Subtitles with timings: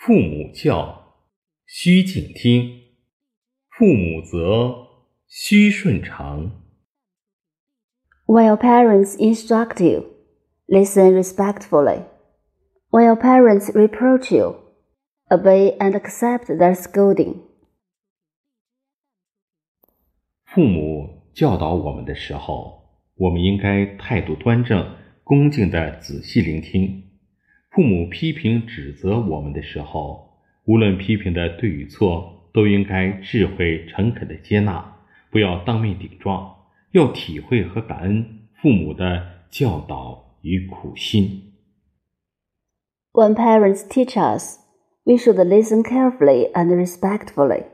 [0.00, 1.16] 父母教，
[1.66, 2.84] 须敬听；
[3.68, 4.86] 父母责，
[5.26, 6.52] 须顺承。
[8.26, 10.04] When your parents instruct you,
[10.68, 12.04] listen respectfully.
[12.90, 14.56] When your parents reproach you,
[15.28, 17.40] obey and accept their scolding.
[20.44, 27.07] 父母教导我们的时候，我们应该态度端正、恭敬地仔细聆听；
[27.77, 34.97] 父母批评指责我们的时候，无论批评的对与错，都应该智慧诚恳地接纳，
[35.31, 36.55] 不要当面顶撞，
[36.91, 41.53] 要体会和感恩父母的教导与苦心。
[43.11, 44.59] When parents teach us,
[45.03, 47.65] we should listen carefully and respectfully.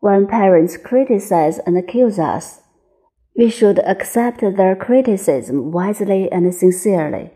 [0.00, 2.60] When parents criticize and accuse us,
[3.34, 7.30] we should accept their criticism wisely and sincerely,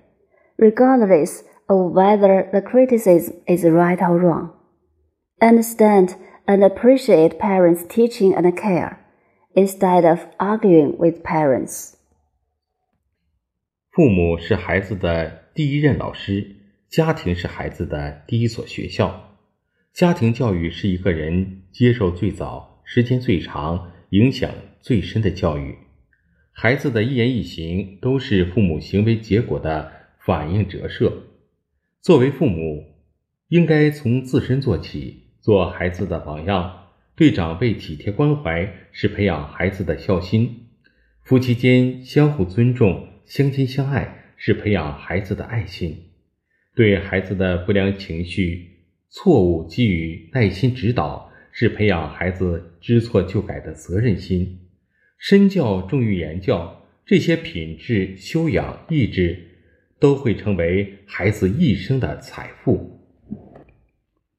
[0.56, 4.51] regardless of whether the criticism is right or wrong.
[5.41, 8.97] Understand and appreciate parents' teaching and care,
[9.55, 11.93] instead of arguing with parents.
[13.91, 16.55] 父母是孩子的第一任老师，
[16.89, 19.37] 家庭是孩子的第一所学校。
[19.93, 24.49] 家庭教育是一个人接受最早、时间最长、影响
[24.81, 25.77] 最深的教育。
[26.51, 29.91] 孩子的一言一行都是父母行为结果的
[30.25, 31.11] 反应折射。
[32.03, 32.83] 作为父母，
[33.47, 40.65] 应该从自身做起，做孩子的榜样，对长辈体贴关怀，是培养孩子的孝心。
[41.21, 45.95] 夫妻间相互尊重、相亲相爱，是培养孩子的爱心。
[46.75, 48.69] 对孩子的不良情绪、
[49.09, 54.59] 错误给予耐心指导，是培养孩子知错就改的责任心。
[55.17, 59.52] 身教重于言教，这些品质、修养、意志，
[60.02, 62.98] 都会成为孩子一生的财富。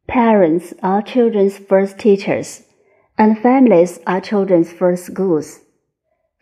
[0.08, 2.62] Parents are children's first teachers,
[3.18, 5.60] and families are children's first schools.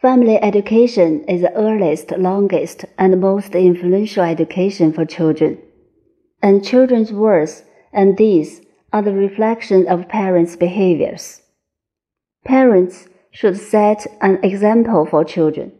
[0.02, 5.58] Family education is the earliest, longest, and most influential education for children.
[6.42, 8.62] And children's words and deeds
[8.94, 11.42] are the reflection of parents' behaviors.
[12.46, 15.72] Parents should set an example for children.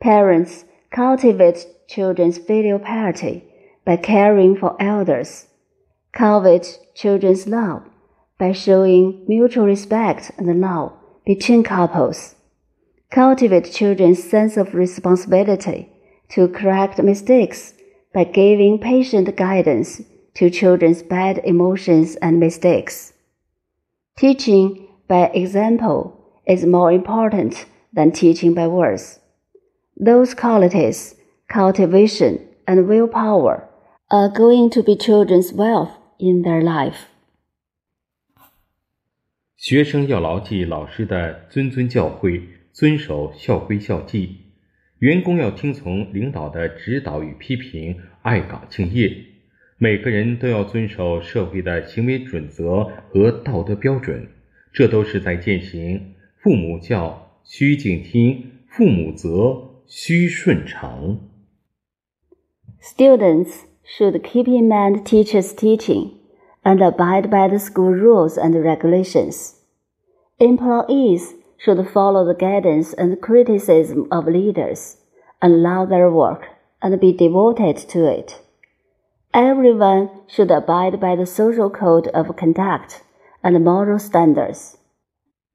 [0.00, 3.43] Parents cultivate children's filial piety
[3.83, 5.47] by caring for elders,
[6.13, 7.83] cultivate children's love
[8.37, 10.93] by showing mutual respect and love
[11.25, 12.35] between couples,
[13.09, 15.89] cultivate children's sense of responsibility
[16.29, 17.73] to correct mistakes
[18.13, 20.01] by giving patient guidance
[20.35, 23.13] to children's bad emotions and mistakes.
[24.17, 29.19] Teaching by example is more important than teaching by words.
[29.99, 31.15] Those qualities,
[31.47, 33.69] cultivation and willpower,
[34.09, 37.07] are going to be children's wealth in their life.
[39.55, 42.41] 学生要牢记老师的谆谆教诲，
[42.73, 44.29] 遵守校规校纪；
[44.99, 49.15] 员工要听从领导的指导与批评，爱岗敬业。
[49.77, 54.27] 每个人都要遵守社会的行为准则和道德标准，
[54.73, 61.20] 这都是在践行“父母教，须敬听；父母责，须顺承”。
[62.80, 66.18] Students should keep in mind teachers' teaching
[66.64, 69.56] and abide by the school rules and regulations.
[70.38, 74.98] Employees should follow the guidance and criticism of leaders
[75.42, 76.48] and love their work
[76.80, 78.40] and be devoted to it.
[79.34, 83.02] Everyone should abide by the social code of conduct
[83.42, 84.76] and moral standards.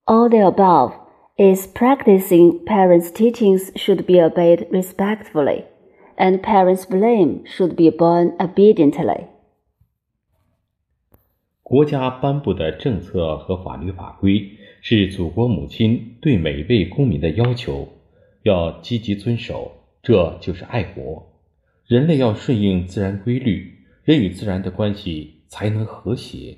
[0.07, 0.93] All the above
[1.37, 5.65] is practicing parents' teachings should be obeyed respectfully,
[6.17, 9.27] and parents' blame should be borne obediently.
[11.63, 14.51] 国家颁布的政策和法律法规
[14.81, 17.87] 是祖国母亲对每位公民的要求，
[18.43, 19.71] 要积极遵守，
[20.03, 21.31] 这就是爱国。
[21.87, 26.57] 人类要顺应自然规律，人与自然的关系才能和谐。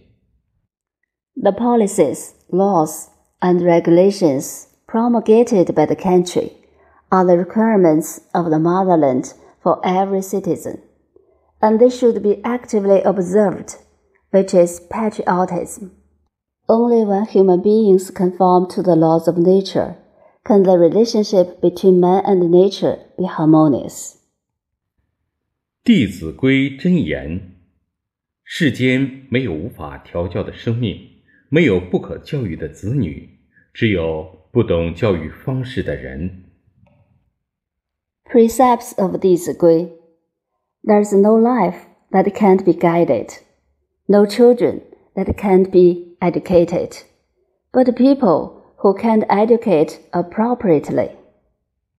[1.41, 3.07] The policies, laws,
[3.39, 6.53] and regulations promulgated by the country
[7.11, 10.81] are the requirements of the motherland for every citizen,
[11.61, 13.77] and they should be actively observed,
[14.31, 15.91] which is patriotism.
[16.67, 19.95] Only when human beings conform to the laws of nature
[20.43, 24.13] can the relationship between man and nature be harmonious.
[25.87, 27.55] 《弟子规》真言：
[28.43, 30.99] 世间没有无法调教的生命，
[31.49, 33.29] 没有不可教育的子女，
[33.73, 36.43] 只有不懂教育方式的人。
[38.25, 39.91] Precepts of 弟子规
[40.83, 41.81] There's no life
[42.11, 43.45] that can't be guided.
[44.07, 44.81] no children
[45.15, 46.97] that can't be educated,
[47.73, 51.11] but people who can't educate appropriately.